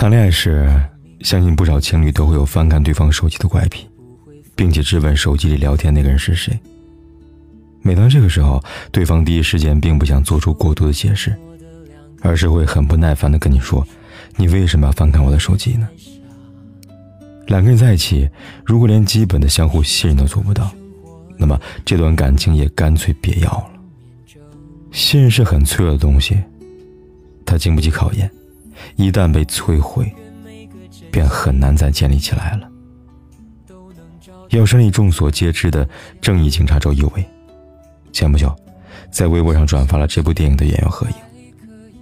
[0.00, 0.66] 谈恋爱时，
[1.20, 3.86] 相信不少情侣都会有翻看对方手机的怪癖，
[4.56, 6.58] 并且质问手机里聊天那个人是谁。
[7.82, 11.36] 每当这个时候，对方第一时间并不想做出过多的解释，
[12.22, 13.86] 而是会很不耐烦的跟你说
[14.36, 15.86] ：“你为什么要翻看我的手机呢？”
[17.48, 18.26] 两个人在一起，
[18.64, 20.72] 如果连基本的相互信任都做不到，
[21.36, 23.70] 那么这段感情也干脆别要了。
[24.92, 26.42] 信任是很脆弱的东西，
[27.44, 28.30] 它经不起考验。
[28.96, 30.12] 一旦被摧毁，
[31.10, 32.68] 便很难再建立起来了。
[34.50, 35.88] 要身里众所皆知的
[36.20, 37.24] 正义警察周一围，
[38.12, 38.54] 前不久
[39.10, 41.14] 在微博上转发了这部电影的演员合影，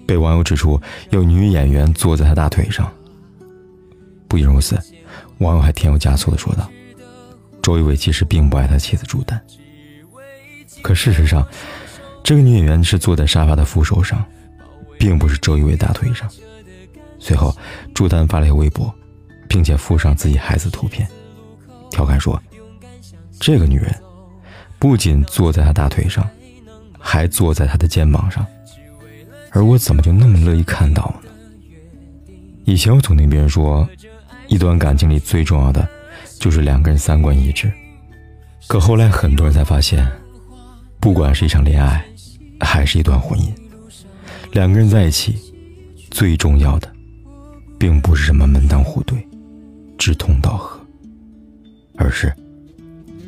[0.06, 2.90] 被网友指出有女演员坐在他大腿上。
[4.26, 4.78] 不仅如此，
[5.38, 6.68] 网友还添油加醋的说道
[7.62, 9.40] ：“周一围其实并不爱他妻子朱丹。”
[10.82, 11.46] 可事实上，
[12.22, 14.24] 这个女演员是坐在沙发的扶手上，
[14.98, 16.30] 并不是周一围大腿上。
[17.18, 17.54] 随后，
[17.94, 18.92] 朱丹发了一个微博，
[19.48, 21.08] 并且附上自己孩子的图片，
[21.90, 22.40] 调侃说
[23.40, 23.94] ：“这个女人
[24.78, 26.28] 不仅坐在他大腿上，
[26.98, 28.46] 还坐在他的肩膀上，
[29.50, 31.30] 而我怎么就那么乐意看到呢？”
[32.64, 33.88] 以前我总听别人说，
[34.46, 35.88] 一段感情里最重要的
[36.38, 37.72] 就是两个人三观一致，
[38.66, 40.06] 可后来很多人才发现，
[41.00, 42.04] 不管是一场恋爱，
[42.60, 43.50] 还是一段婚姻，
[44.52, 45.36] 两个人在一起，
[46.10, 46.92] 最重要的。
[47.78, 49.26] 并不是什么门当户对、
[49.96, 50.80] 志同道合，
[51.96, 52.34] 而是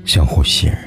[0.04, 0.78] 相互信任。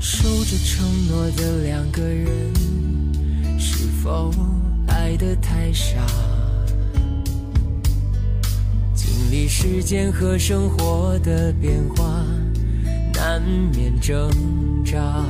[0.00, 2.52] 守着承诺的两个人，
[3.58, 4.34] 是否
[4.88, 6.04] 爱得太傻？
[9.66, 12.22] 时间和生活的变化，
[13.14, 13.40] 难
[13.74, 14.30] 免挣
[14.84, 15.24] 扎。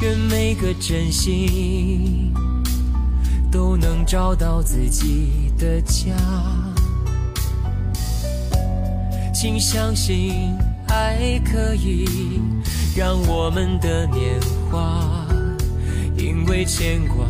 [0.00, 2.32] 愿每个真心
[3.50, 6.14] 都能找到自己的家。
[9.34, 12.40] 请相信，爱可以
[12.96, 14.40] 让我们的年
[14.70, 15.26] 华，
[16.16, 17.26] 因为牵挂。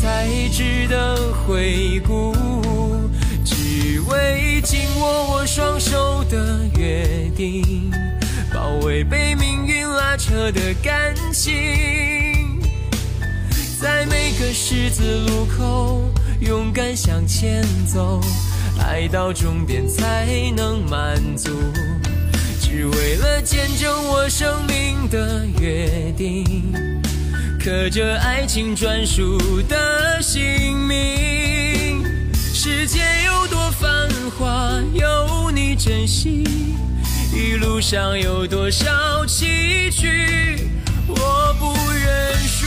[0.00, 2.32] 才值得回顾，
[3.44, 7.90] 只为紧握我双手的约定，
[8.54, 11.52] 保卫被命运拉扯的感情，
[13.80, 16.04] 在每个十字路口
[16.42, 18.20] 勇敢向前走，
[18.78, 21.50] 爱到终点才能满足，
[22.60, 26.72] 只为了见证我生命的约定。
[27.68, 32.02] 刻着爱情专属的姓名，
[32.32, 34.08] 世界有多繁
[34.38, 36.44] 华，有你珍惜。
[37.30, 40.58] 一路上有多少崎岖，
[41.08, 42.66] 我不认输。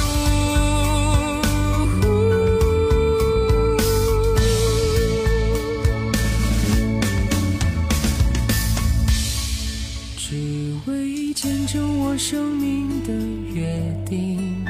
[10.16, 13.12] 只为见证我生命的
[13.52, 13.66] 约
[14.08, 14.64] 定。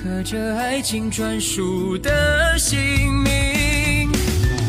[0.00, 2.78] 刻着爱情专属的姓
[3.24, 4.08] 名，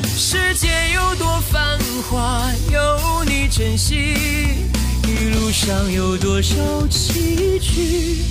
[0.03, 1.78] 世界有多繁
[2.09, 4.16] 华，有你珍惜。
[5.03, 6.56] 一路上有多少
[6.88, 8.23] 崎岖，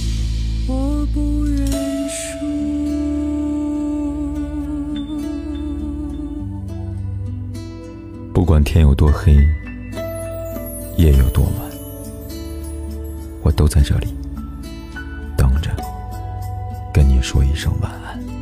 [0.67, 1.69] 我不认
[2.09, 2.37] 输。
[8.35, 9.35] 不管天有多黑，
[10.97, 11.55] 夜有多晚，
[13.45, 14.09] 我都在这里。
[17.31, 18.38] 说一声晚安。